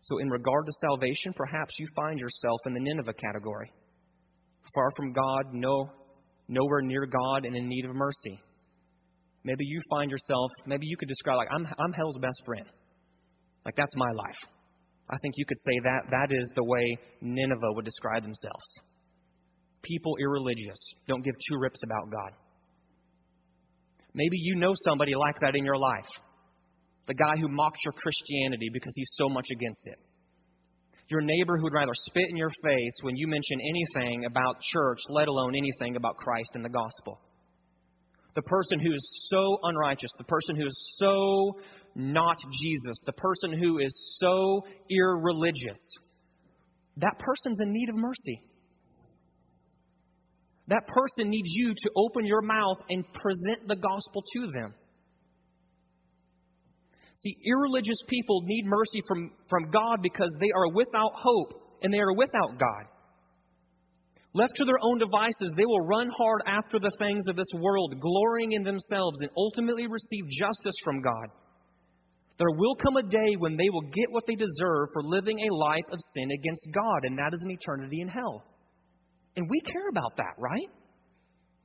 [0.00, 3.70] So, in regard to salvation, perhaps you find yourself in the Nineveh category.
[4.74, 5.88] Far from God, no,
[6.48, 8.42] nowhere near God, and in need of mercy.
[9.44, 12.66] Maybe you find yourself, maybe you could describe, like, I'm, I'm hell's best friend.
[13.64, 14.40] Like, that's my life.
[15.08, 18.80] I think you could say that that is the way Nineveh would describe themselves.
[19.82, 22.32] People irreligious, don't give two rips about God.
[24.16, 26.08] Maybe you know somebody like that in your life.
[27.06, 29.98] The guy who mocks your Christianity because he's so much against it.
[31.08, 35.28] Your neighbor who'd rather spit in your face when you mention anything about church, let
[35.28, 37.20] alone anything about Christ and the gospel.
[38.34, 41.60] The person who is so unrighteous, the person who is so
[41.94, 45.98] not Jesus, the person who is so irreligious,
[46.96, 48.42] that person's in need of mercy.
[50.68, 54.74] That person needs you to open your mouth and present the gospel to them.
[57.14, 62.00] See, irreligious people need mercy from, from God because they are without hope and they
[62.00, 62.84] are without God.
[64.34, 67.94] Left to their own devices, they will run hard after the things of this world,
[67.98, 71.28] glorying in themselves, and ultimately receive justice from God.
[72.38, 75.54] There will come a day when they will get what they deserve for living a
[75.54, 78.44] life of sin against God, and that is an eternity in hell.
[79.36, 80.70] And we care about that, right?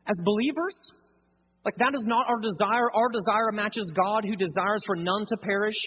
[0.08, 0.92] As believers,
[1.64, 2.92] like that is not our desire.
[2.94, 5.78] Our desire matches God who desires for none to perish.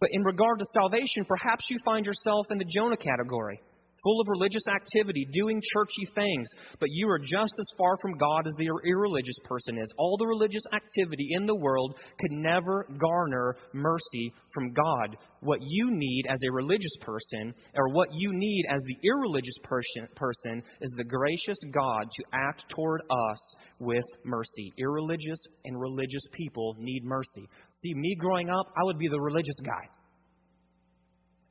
[0.00, 3.60] But in regard to salvation, perhaps you find yourself in the Jonah category
[4.02, 6.48] full of religious activity, doing churchy things,
[6.80, 9.92] but you are just as far from God as the irreligious person is.
[9.98, 15.16] All the religious activity in the world could never garner mercy from God.
[15.40, 20.08] What you need as a religious person, or what you need as the irreligious person,
[20.14, 24.72] person is the gracious God to act toward us with mercy.
[24.78, 27.48] Irreligious and religious people need mercy.
[27.70, 29.88] See, me growing up, I would be the religious guy.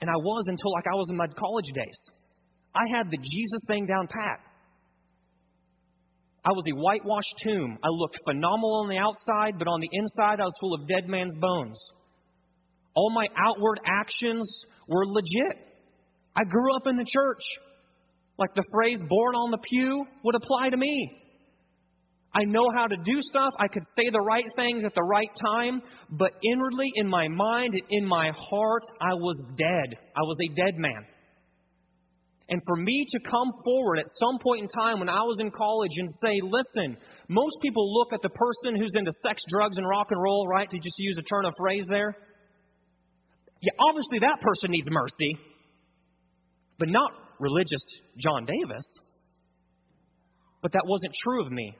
[0.01, 2.09] And I was until like I was in my college days.
[2.73, 4.39] I had the Jesus thing down pat.
[6.43, 7.77] I was a whitewashed tomb.
[7.83, 11.07] I looked phenomenal on the outside, but on the inside, I was full of dead
[11.07, 11.79] man's bones.
[12.95, 15.67] All my outward actions were legit.
[16.35, 17.43] I grew up in the church.
[18.37, 21.17] Like the phrase born on the pew would apply to me.
[22.33, 23.53] I know how to do stuff.
[23.59, 27.73] I could say the right things at the right time, but inwardly, in my mind,
[27.89, 29.97] in my heart, I was dead.
[30.15, 31.05] I was a dead man.
[32.51, 35.51] And for me to come forward at some point in time when I was in
[35.51, 36.97] college and say, listen,
[37.29, 40.69] most people look at the person who's into sex, drugs, and rock and roll, right?
[40.69, 42.13] To just use a turn of phrase there.
[43.61, 45.37] Yeah, obviously that person needs mercy,
[46.77, 48.97] but not religious John Davis.
[50.61, 51.77] But that wasn't true of me.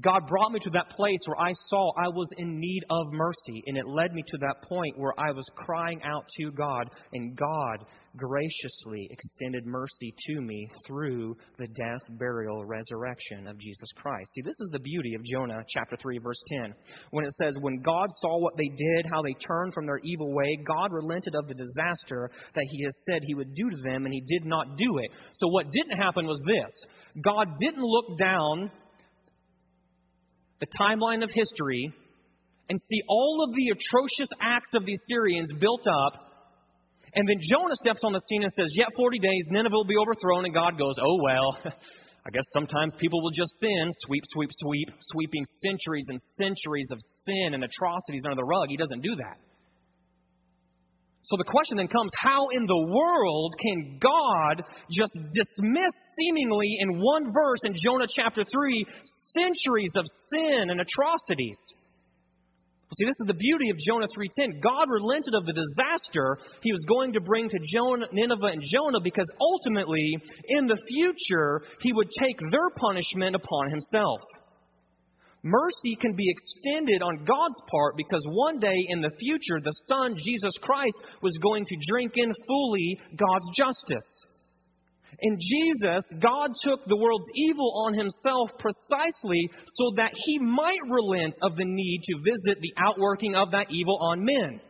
[0.00, 3.62] God brought me to that place where I saw I was in need of mercy,
[3.66, 7.36] and it led me to that point where I was crying out to God, and
[7.36, 7.84] God
[8.16, 14.32] graciously extended mercy to me through the death, burial, resurrection of Jesus Christ.
[14.32, 16.74] See, this is the beauty of Jonah chapter 3, verse 10.
[17.10, 20.34] When it says, When God saw what they did, how they turned from their evil
[20.34, 24.04] way, God relented of the disaster that he has said he would do to them,
[24.06, 25.10] and he did not do it.
[25.34, 26.86] So, what didn't happen was this
[27.22, 28.70] God didn't look down
[30.62, 31.90] the timeline of history
[32.70, 36.30] and see all of the atrocious acts of the Assyrians built up.
[37.14, 39.98] And then Jonah steps on the scene and says, Yet 40 days, Nineveh will be
[39.98, 40.46] overthrown.
[40.46, 41.58] And God goes, Oh, well,
[42.24, 47.02] I guess sometimes people will just sin, sweep, sweep, sweep, sweeping centuries and centuries of
[47.02, 48.68] sin and atrocities under the rug.
[48.70, 49.42] He doesn't do that.
[51.22, 56.98] So the question then comes how in the world can God just dismiss seemingly in
[56.98, 61.74] one verse in Jonah chapter 3 centuries of sin and atrocities?
[62.98, 64.60] See, this is the beauty of Jonah 3:10.
[64.60, 69.00] God relented of the disaster he was going to bring to Jonah, Nineveh and Jonah
[69.00, 74.20] because ultimately in the future he would take their punishment upon himself.
[75.42, 80.14] Mercy can be extended on God's part because one day in the future, the Son,
[80.16, 84.26] Jesus Christ, was going to drink in fully God's justice.
[85.18, 91.36] In Jesus, God took the world's evil on himself precisely so that he might relent
[91.42, 94.60] of the need to visit the outworking of that evil on men.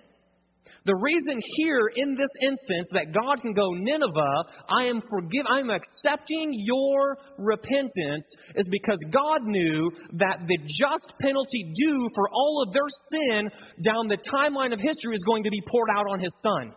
[0.84, 5.70] The reason here in this instance that God can go, Nineveh, I am forgive, I'm
[5.70, 12.72] accepting your repentance is because God knew that the just penalty due for all of
[12.72, 16.34] their sin down the timeline of history is going to be poured out on his
[16.42, 16.74] son.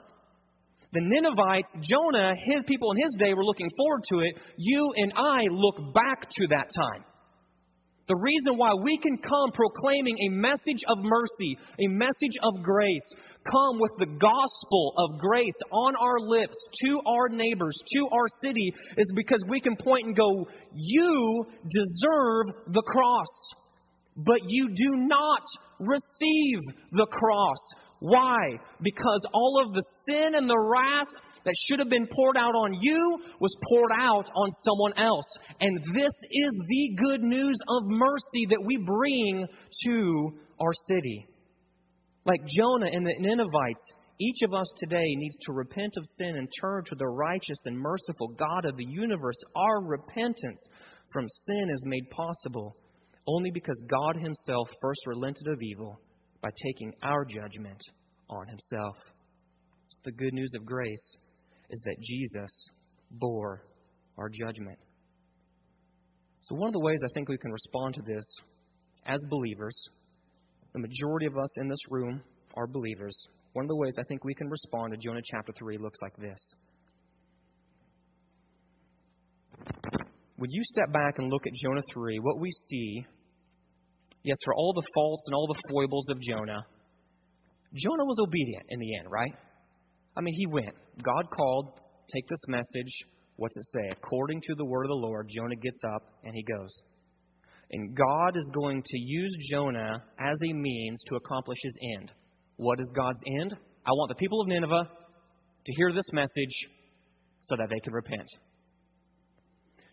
[0.93, 4.37] The Ninevites, Jonah, his people in his day were looking forward to it.
[4.57, 7.03] You and I look back to that time.
[8.07, 13.13] The reason why we can come proclaiming a message of mercy, a message of grace,
[13.43, 18.73] come with the gospel of grace on our lips to our neighbors, to our city,
[18.97, 23.53] is because we can point and go, You deserve the cross,
[24.15, 25.41] but you do not
[25.79, 26.59] receive
[26.91, 27.57] the cross.
[27.99, 28.59] Why?
[28.83, 32.73] Because all of the sin and the wrath that should have been poured out on
[32.81, 35.37] you was poured out on someone else.
[35.61, 39.47] And this is the good news of mercy that we bring
[39.85, 40.29] to
[40.59, 41.27] our city.
[42.25, 46.49] Like Jonah and the Ninevites, each of us today needs to repent of sin and
[46.59, 49.37] turn to the righteous and merciful God of the universe.
[49.55, 50.67] Our repentance
[51.11, 52.75] from sin is made possible
[53.27, 55.99] only because God Himself first relented of evil
[56.41, 57.81] by taking our judgment
[58.29, 58.97] on Himself.
[60.03, 61.17] The good news of grace
[61.69, 62.67] is that Jesus
[63.11, 63.63] bore
[64.17, 64.77] our judgment.
[66.41, 68.25] So, one of the ways I think we can respond to this
[69.05, 69.75] as believers,
[70.73, 72.21] the majority of us in this room
[72.55, 73.27] are believers.
[73.53, 76.15] One of the ways I think we can respond to Jonah chapter 3 looks like
[76.17, 76.55] this
[80.37, 83.05] When you step back and look at Jonah 3, what we see,
[84.23, 86.65] yes, for all the faults and all the foibles of Jonah,
[87.73, 89.33] Jonah was obedient in the end, right?
[90.17, 90.75] I mean, he went.
[91.03, 93.05] God called, take this message.
[93.35, 93.89] What's it say?
[93.91, 96.83] According to the word of the Lord, Jonah gets up and he goes.
[97.71, 102.11] And God is going to use Jonah as a means to accomplish his end.
[102.57, 103.53] What is God's end?
[103.85, 104.89] I want the people of Nineveh
[105.65, 106.69] to hear this message
[107.41, 108.27] so that they can repent.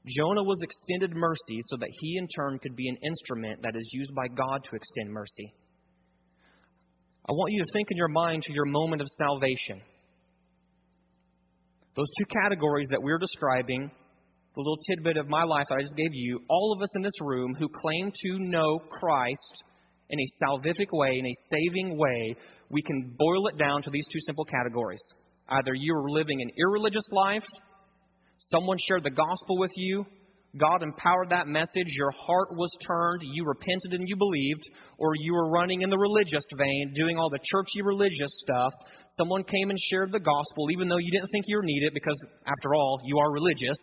[0.06, 3.90] Jonah was extended mercy so that he, in turn, could be an instrument that is
[3.92, 5.54] used by God to extend mercy.
[7.28, 9.80] I want you to think in your mind to your moment of salvation.
[11.94, 13.90] Those two categories that we're describing,
[14.54, 17.02] the little tidbit of my life that I just gave you, all of us in
[17.02, 19.64] this room who claim to know Christ
[20.10, 22.36] in a salvific way, in a saving way,
[22.70, 25.02] we can boil it down to these two simple categories.
[25.48, 27.46] Either you are living an irreligious life
[28.46, 30.04] Someone shared the gospel with you.
[30.56, 31.96] God empowered that message.
[31.96, 33.22] Your heart was turned.
[33.22, 34.62] You repented and you believed.
[34.98, 38.72] Or you were running in the religious vein, doing all the churchy religious stuff.
[39.08, 42.22] Someone came and shared the gospel, even though you didn't think you were needed because
[42.46, 43.78] after all, you are religious.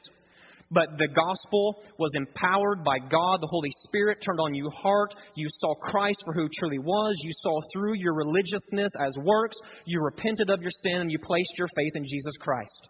[0.71, 3.41] But the gospel was empowered by God.
[3.41, 5.15] The Holy Spirit turned on your heart.
[5.35, 7.19] You saw Christ for who he truly was.
[7.23, 9.57] You saw through your religiousness as works.
[9.85, 12.89] You repented of your sin and you placed your faith in Jesus Christ.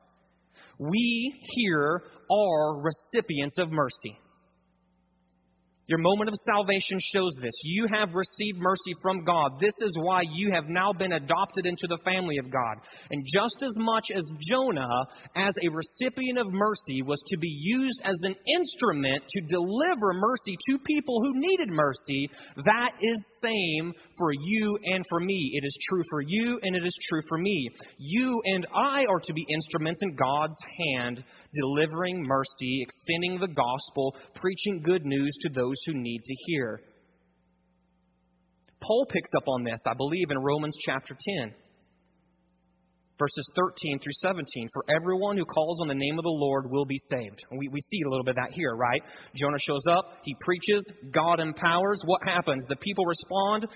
[0.78, 4.18] We here are recipients of mercy.
[5.90, 7.64] Your moment of salvation shows this.
[7.64, 9.60] You have received mercy from God.
[9.60, 12.78] This is why you have now been adopted into the family of God.
[13.10, 18.02] And just as much as Jonah, as a recipient of mercy, was to be used
[18.06, 22.30] as an instrument to deliver mercy to people who needed mercy,
[22.66, 25.54] that is same for you and for me.
[25.56, 27.68] It is true for you and it is true for me.
[27.98, 34.16] You and I are to be instruments in God's hand, delivering mercy, extending the gospel,
[34.36, 36.82] preaching good news to those who need to hear.
[38.82, 41.54] Paul picks up on this, I believe, in Romans chapter 10,
[43.18, 44.70] verses 13 through 17.
[44.74, 47.44] For everyone who calls on the name of the Lord will be saved.
[47.52, 49.02] We, we see a little bit of that here, right?
[49.36, 52.02] Jonah shows up, he preaches, God empowers.
[52.06, 52.66] What happens?
[52.70, 53.68] The people respond.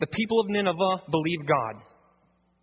[0.00, 1.82] The people of Nineveh believe God.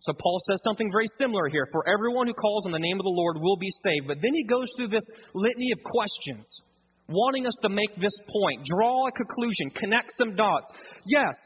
[0.00, 1.66] So Paul says something very similar here.
[1.72, 4.06] For everyone who calls on the name of the Lord will be saved.
[4.06, 6.62] But then he goes through this litany of questions
[7.08, 10.70] wanting us to make this point, draw a conclusion, connect some dots.
[11.06, 11.36] Yes,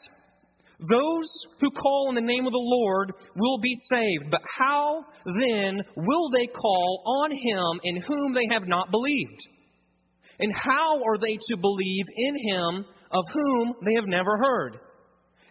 [0.89, 5.81] those who call on the name of the Lord will be saved, but how then
[5.97, 9.41] will they call on him in whom they have not believed?
[10.39, 14.79] And how are they to believe in him of whom they have never heard?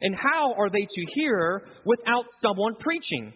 [0.01, 3.33] And how are they to hear without someone preaching?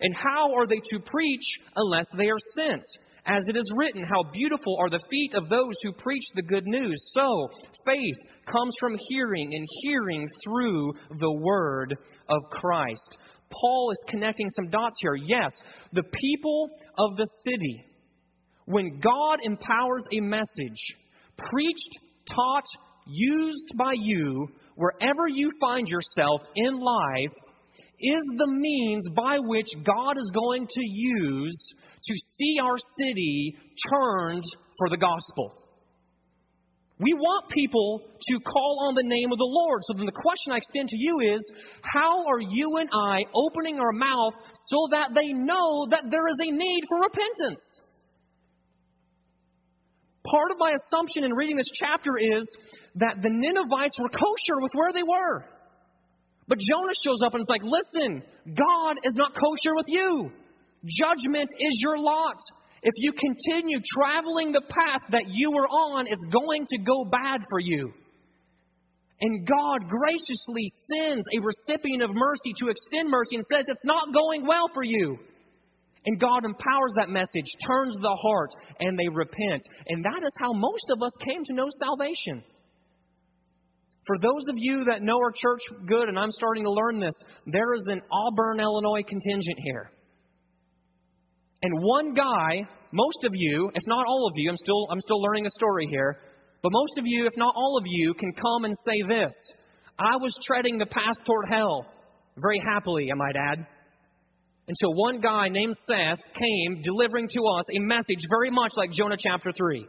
[0.00, 2.84] And how are they to preach unless they are sent?
[3.28, 6.66] As it is written, how beautiful are the feet of those who preach the good
[6.66, 7.12] news.
[7.12, 7.50] So,
[7.84, 8.16] faith
[8.46, 11.94] comes from hearing, and hearing through the word
[12.30, 13.18] of Christ.
[13.50, 15.14] Paul is connecting some dots here.
[15.14, 15.50] Yes,
[15.92, 17.84] the people of the city,
[18.64, 20.96] when God empowers a message,
[21.36, 21.98] preached,
[22.34, 22.66] taught,
[23.06, 27.32] used by you, wherever you find yourself in life,
[28.00, 31.74] is the means by which God is going to use
[32.04, 33.56] to see our city
[33.90, 34.44] turned
[34.78, 35.54] for the gospel.
[37.00, 39.82] We want people to call on the name of the Lord.
[39.86, 43.78] So then the question I extend to you is how are you and I opening
[43.78, 47.82] our mouth so that they know that there is a need for repentance?
[50.26, 52.56] Part of my assumption in reading this chapter is
[52.96, 55.46] that the Ninevites were kosher with where they were.
[56.48, 60.32] But Jonah shows up and it's like, listen, God is not kosher with you.
[60.84, 62.40] Judgment is your lot.
[62.82, 67.44] If you continue traveling the path that you were on, it's going to go bad
[67.50, 67.92] for you.
[69.20, 74.14] And God graciously sends a recipient of mercy to extend mercy and says, It's not
[74.14, 75.18] going well for you.
[76.06, 79.60] And God empowers that message, turns the heart, and they repent.
[79.88, 82.44] And that is how most of us came to know salvation.
[84.08, 87.12] For those of you that know our church good, and I'm starting to learn this,
[87.46, 89.90] there is an Auburn, Illinois contingent here.
[91.62, 95.20] And one guy, most of you, if not all of you, I'm still, I'm still
[95.20, 96.20] learning a story here,
[96.62, 99.52] but most of you, if not all of you, can come and say this
[99.98, 101.84] I was treading the path toward hell,
[102.38, 103.66] very happily, I might add,
[104.68, 109.18] until one guy named Seth came delivering to us a message very much like Jonah
[109.18, 109.86] chapter 3.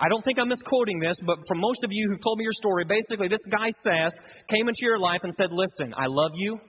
[0.00, 2.52] I don't think I'm misquoting this, but for most of you who've told me your
[2.52, 4.14] story, basically, this guy Seth
[4.48, 6.60] came into your life and said, Listen, I love you,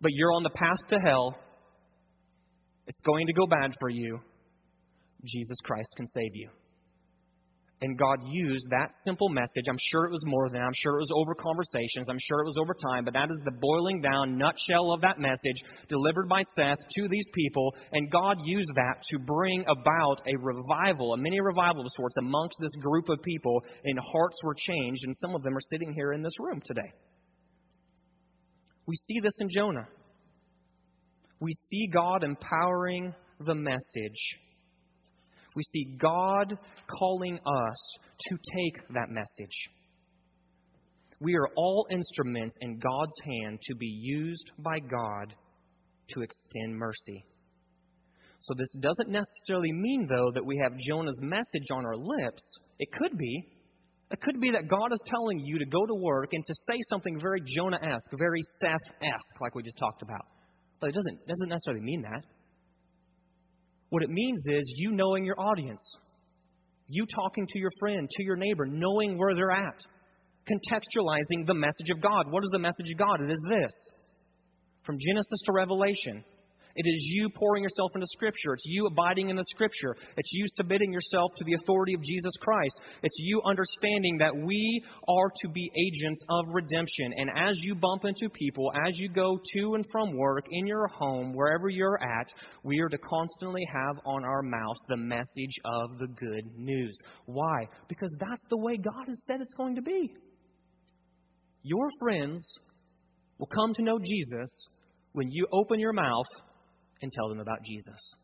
[0.00, 1.38] but you're on the path to hell.
[2.88, 4.20] It's going to go bad for you.
[5.24, 6.50] Jesus Christ can save you.
[7.82, 9.64] And God used that simple message.
[9.68, 12.46] I'm sure it was more than, I'm sure it was over conversations, I'm sure it
[12.46, 16.40] was over time, but that is the boiling down nutshell of that message delivered by
[16.40, 17.74] Seth to these people.
[17.92, 22.56] And God used that to bring about a revival, a mini revival of sorts amongst
[22.62, 26.12] this group of people, and hearts were changed, and some of them are sitting here
[26.12, 26.94] in this room today.
[28.86, 29.86] We see this in Jonah.
[31.40, 34.38] We see God empowering the message
[35.56, 37.96] we see God calling us
[38.28, 39.70] to take that message.
[41.18, 45.34] We are all instruments in God's hand to be used by God
[46.08, 47.24] to extend mercy.
[48.38, 52.58] So, this doesn't necessarily mean, though, that we have Jonah's message on our lips.
[52.78, 53.48] It could be.
[54.10, 56.76] It could be that God is telling you to go to work and to say
[56.90, 60.26] something very Jonah esque, very Seth esque, like we just talked about.
[60.80, 62.24] But it doesn't, doesn't necessarily mean that.
[63.90, 65.96] What it means is you knowing your audience,
[66.88, 69.80] you talking to your friend, to your neighbor, knowing where they're at,
[70.48, 72.30] contextualizing the message of God.
[72.30, 73.20] What is the message of God?
[73.20, 73.90] It is this
[74.82, 76.24] from Genesis to Revelation.
[76.76, 78.52] It is you pouring yourself into Scripture.
[78.52, 79.96] It's you abiding in the Scripture.
[80.16, 82.82] It's you submitting yourself to the authority of Jesus Christ.
[83.02, 87.12] It's you understanding that we are to be agents of redemption.
[87.16, 90.86] And as you bump into people, as you go to and from work, in your
[90.86, 92.28] home, wherever you're at,
[92.62, 96.98] we are to constantly have on our mouth the message of the good news.
[97.24, 97.66] Why?
[97.88, 100.14] Because that's the way God has said it's going to be.
[101.62, 102.58] Your friends
[103.38, 104.66] will come to know Jesus
[105.12, 106.26] when you open your mouth
[107.02, 108.14] and tell them about Jesus.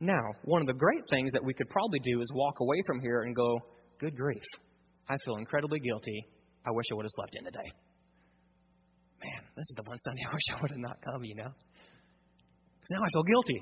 [0.00, 3.00] Now, one of the great things that we could probably do is walk away from
[3.00, 3.58] here and go,
[4.00, 4.42] Good grief,
[5.08, 6.26] I feel incredibly guilty.
[6.66, 7.70] I wish I would have slept in today.
[9.22, 11.48] Man, this is the one Sunday I wish I would have not come, you know?
[11.48, 13.60] Because now I feel guilty.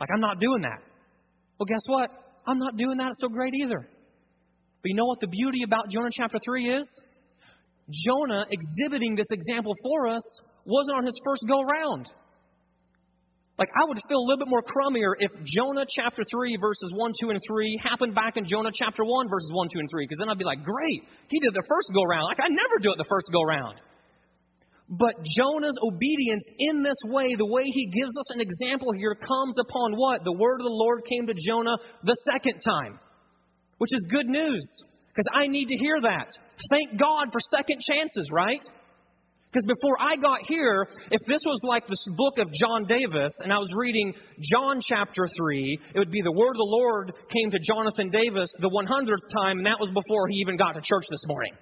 [0.00, 0.82] Like I'm not doing that.
[1.58, 2.10] Well, guess what?
[2.46, 3.78] I'm not doing that so great either.
[4.82, 7.02] But you know what the beauty about Jonah chapter 3 is?
[7.88, 12.10] Jonah exhibiting this example for us wasn't on his first go round.
[13.62, 17.12] Like, I would feel a little bit more crummier if Jonah chapter 3, verses 1,
[17.14, 20.18] 2, and 3 happened back in Jonah chapter 1, verses 1, 2, and 3, because
[20.18, 22.26] then I'd be like, great, he did the first go round.
[22.26, 23.78] Like, I never do it the first go round.
[24.90, 29.54] But Jonah's obedience in this way, the way he gives us an example here, comes
[29.62, 30.24] upon what?
[30.24, 32.98] The word of the Lord came to Jonah the second time,
[33.78, 34.66] which is good news,
[35.06, 36.34] because I need to hear that.
[36.74, 38.66] Thank God for second chances, right?
[39.52, 43.52] Because before I got here, if this was like this book of John Davis and
[43.52, 47.50] I was reading John chapter 3, it would be the word of the Lord came
[47.50, 51.04] to Jonathan Davis the 100th time, and that was before he even got to church
[51.10, 51.52] this morning.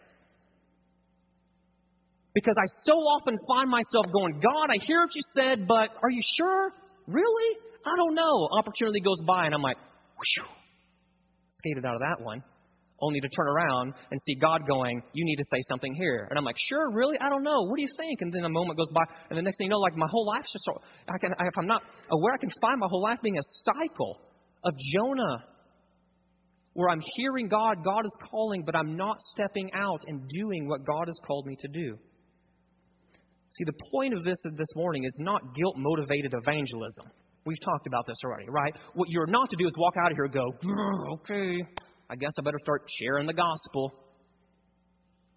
[2.33, 6.11] Because I so often find myself going, God, I hear what you said, but are
[6.11, 6.73] you sure?
[7.09, 7.59] Really?
[7.85, 8.49] I don't know.
[8.53, 9.79] Opportunity goes by, and I'm like,
[10.17, 10.47] whoosh,
[11.49, 12.45] skated out of that one
[13.03, 16.27] only to turn around and see God going, You need to say something here.
[16.29, 17.19] And I'm like, Sure, really?
[17.21, 17.59] I don't know.
[17.59, 18.21] What do you think?
[18.21, 20.27] And then a moment goes by, and the next thing you know, like my whole
[20.27, 23.19] life's just so, I can, if I'm not aware, I can find my whole life
[23.23, 24.21] being a cycle
[24.65, 25.45] of Jonah
[26.75, 30.85] where I'm hearing God, God is calling, but I'm not stepping out and doing what
[30.85, 31.99] God has called me to do.
[33.51, 37.07] See, the point of this this morning is not guilt motivated evangelism.
[37.45, 38.75] We've talked about this already, right?
[38.95, 40.47] What you're not to do is walk out of here and go,
[41.15, 41.59] okay,
[42.11, 43.95] I guess I better start sharing the gospel.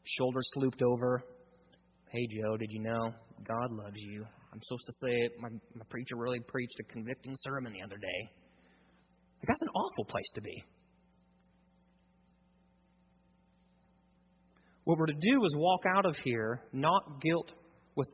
[0.06, 1.24] Shoulders slooped over.
[2.10, 3.12] Hey, Joe, did you know
[3.48, 4.26] God loves you?
[4.52, 5.34] I'm supposed to say it.
[5.40, 8.32] My, my preacher really preached a convicting sermon the other day.
[9.46, 10.64] That's an awful place to be.
[14.86, 17.54] What we're to do is walk out of here not guilt
[17.96, 18.10] with,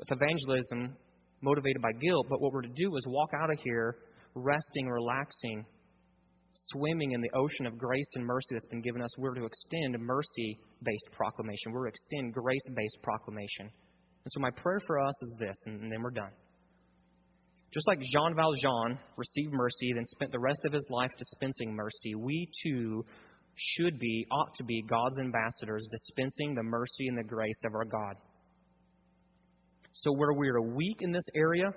[0.00, 0.96] with evangelism
[1.40, 3.96] motivated by guilt, but what we're to do is walk out of here
[4.34, 5.64] resting, relaxing,
[6.54, 9.96] swimming in the ocean of grace and mercy that's been given us, we're to extend
[9.98, 11.72] mercy based proclamation.
[11.72, 13.66] We're to extend grace based proclamation.
[14.24, 16.30] And so, my prayer for us is this, and then we're done.
[17.72, 22.14] Just like Jean Valjean received mercy, then spent the rest of his life dispensing mercy,
[22.14, 23.04] we too
[23.54, 27.84] should be, ought to be, God's ambassadors, dispensing the mercy and the grace of our
[27.84, 28.16] God.
[29.94, 31.70] So, where we are weak in this area,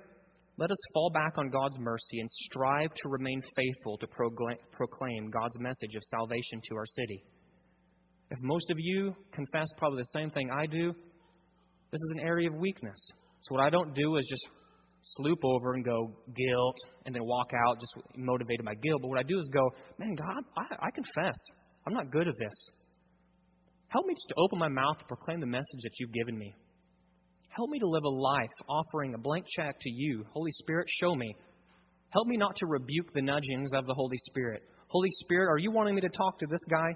[0.57, 5.59] let us fall back on God's mercy and strive to remain faithful to proclaim God's
[5.59, 7.23] message of salvation to our city.
[8.31, 10.93] If most of you confess probably the same thing I do,
[11.91, 13.11] this is an area of weakness.
[13.41, 14.47] So, what I don't do is just
[15.01, 19.01] sloop over and go guilt and then walk out just motivated by guilt.
[19.01, 21.35] But what I do is go, man, God, I, I confess.
[21.85, 22.69] I'm not good at this.
[23.89, 26.55] Help me just to open my mouth to proclaim the message that you've given me.
[27.55, 30.25] Help me to live a life offering a blank check to you.
[30.33, 31.33] Holy Spirit, show me.
[32.09, 34.61] Help me not to rebuke the nudgings of the Holy Spirit.
[34.87, 36.93] Holy Spirit, are you wanting me to talk to this guy?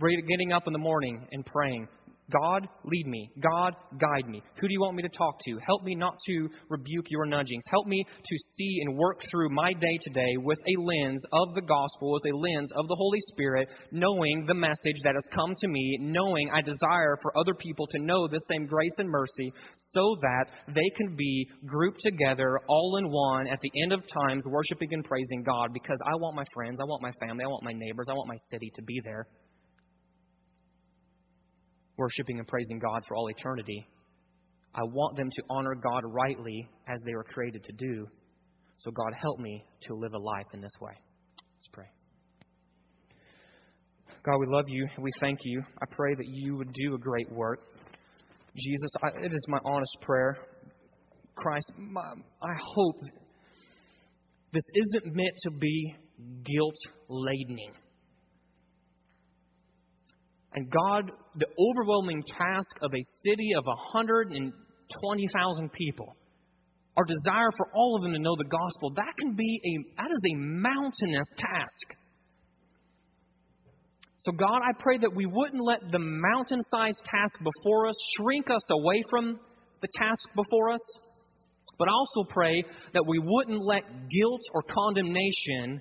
[0.00, 1.88] Getting up in the morning and praying.
[2.30, 3.30] God, lead me.
[3.40, 4.42] God, guide me.
[4.60, 5.58] Who do you want me to talk to?
[5.64, 7.64] Help me not to rebuke your nudgings.
[7.70, 11.62] Help me to see and work through my day today with a lens of the
[11.62, 15.68] gospel, with a lens of the Holy Spirit, knowing the message that has come to
[15.68, 20.16] me, knowing I desire for other people to know the same grace and mercy so
[20.20, 24.92] that they can be grouped together all in one at the end of times, worshiping
[24.92, 27.72] and praising God because I want my friends, I want my family, I want my
[27.72, 29.26] neighbors, I want my city to be there
[31.98, 33.86] worshiping and praising God for all eternity.
[34.74, 38.06] I want them to honor God rightly as they were created to do.
[38.78, 40.92] So, God, help me to live a life in this way.
[41.56, 41.86] Let's pray.
[44.22, 45.62] God, we love you we thank you.
[45.80, 47.60] I pray that you would do a great work.
[48.56, 50.36] Jesus, I, it is my honest prayer.
[51.34, 52.02] Christ, my,
[52.42, 53.00] I hope
[54.52, 55.94] this isn't meant to be
[56.44, 56.76] guilt
[57.08, 57.72] ladening.
[60.58, 66.16] And God, the overwhelming task of a city of 120,000 people,
[66.96, 70.10] our desire for all of them to know the gospel, that can be a that
[70.10, 71.94] is a mountainous task.
[74.16, 78.72] So God, I pray that we wouldn't let the mountain-sized task before us shrink us
[78.72, 79.38] away from
[79.80, 80.98] the task before us.
[81.78, 85.80] But I also pray that we wouldn't let guilt or condemnation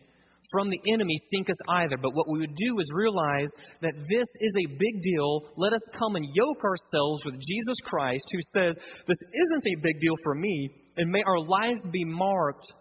[0.52, 1.98] from the enemy sink us either.
[1.98, 5.44] But what we would do is realize that this is a big deal.
[5.56, 10.00] Let us come and yoke ourselves with Jesus Christ, who says, This isn't a big
[10.00, 12.74] deal for me, and may our lives be marked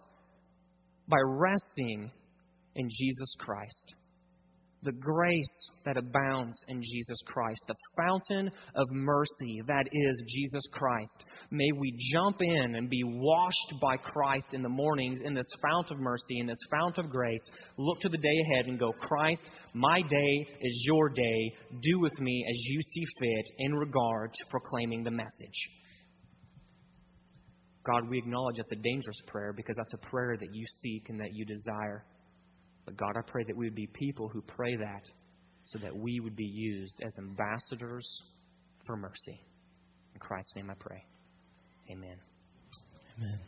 [1.07, 2.11] by resting
[2.75, 3.95] in Jesus Christ
[4.83, 11.25] the grace that abounds in Jesus Christ, the fountain of mercy that is Jesus Christ.
[11.51, 15.91] May we jump in and be washed by Christ in the mornings in this fount
[15.91, 17.49] of mercy, in this fount of grace.
[17.77, 21.53] Look to the day ahead and go, Christ, my day is your day.
[21.81, 25.69] Do with me as you see fit in regard to proclaiming the message.
[27.83, 31.19] God, we acknowledge that's a dangerous prayer because that's a prayer that you seek and
[31.21, 32.03] that you desire.
[32.87, 35.11] But God, I pray that we would be people who pray that
[35.65, 38.23] so that we would be used as ambassadors
[38.85, 39.41] for mercy.
[40.13, 41.03] In Christ's name I pray.
[41.91, 42.15] Amen.
[43.19, 43.39] Amen.